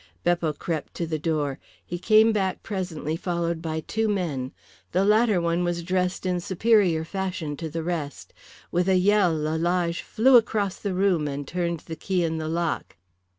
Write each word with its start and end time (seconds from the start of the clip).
Beppo 0.23 0.51
crept 0.51 0.95
to 0.95 1.05
the 1.05 1.19
door. 1.19 1.59
He 1.85 1.99
came 1.99 2.31
back 2.31 2.63
presently 2.63 3.15
followed 3.15 3.61
by 3.61 3.81
two 3.81 4.07
men. 4.09 4.51
The 4.93 5.05
latter 5.05 5.39
one 5.39 5.63
was 5.63 5.83
dressed 5.83 6.25
in 6.25 6.39
superior 6.39 7.03
fashion 7.05 7.55
to 7.57 7.69
the 7.69 7.83
rest. 7.83 8.33
With 8.71 8.89
a 8.89 8.95
yell 8.97 9.31
Lalage 9.31 10.01
flew 10.01 10.37
across 10.37 10.77
the 10.79 10.95
room 10.95 11.27
and 11.27 11.47
turned 11.47 11.81
the 11.81 11.95
key 11.95 12.23
in 12.23 12.39
the 12.39 12.47
lock. 12.49 12.95